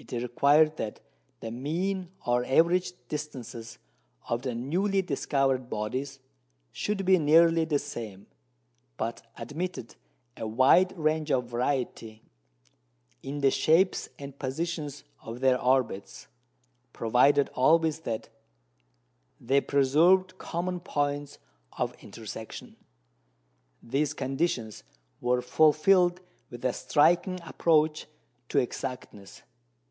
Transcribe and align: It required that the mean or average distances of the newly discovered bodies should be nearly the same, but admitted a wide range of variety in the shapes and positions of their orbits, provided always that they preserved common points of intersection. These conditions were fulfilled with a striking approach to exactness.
It 0.00 0.12
required 0.12 0.76
that 0.76 1.00
the 1.40 1.50
mean 1.50 2.12
or 2.24 2.44
average 2.44 2.92
distances 3.08 3.78
of 4.28 4.42
the 4.42 4.54
newly 4.54 5.02
discovered 5.02 5.68
bodies 5.68 6.20
should 6.70 7.04
be 7.04 7.18
nearly 7.18 7.64
the 7.64 7.80
same, 7.80 8.28
but 8.96 9.26
admitted 9.36 9.96
a 10.36 10.46
wide 10.46 10.96
range 10.96 11.32
of 11.32 11.46
variety 11.46 12.22
in 13.24 13.40
the 13.40 13.50
shapes 13.50 14.08
and 14.20 14.38
positions 14.38 15.02
of 15.20 15.40
their 15.40 15.60
orbits, 15.60 16.28
provided 16.92 17.48
always 17.54 18.00
that 18.02 18.28
they 19.40 19.60
preserved 19.60 20.38
common 20.38 20.78
points 20.78 21.38
of 21.76 21.92
intersection. 22.02 22.76
These 23.82 24.14
conditions 24.14 24.84
were 25.20 25.42
fulfilled 25.42 26.20
with 26.50 26.64
a 26.64 26.72
striking 26.72 27.40
approach 27.44 28.06
to 28.50 28.58
exactness. 28.58 29.42